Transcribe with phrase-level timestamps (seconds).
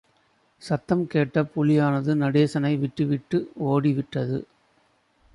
[0.57, 3.51] சத்தத்தைக் கேட்ட புலியானது நடேசனை விட்டுவிட்டு
[3.65, 4.43] ஓடிவிட்டது.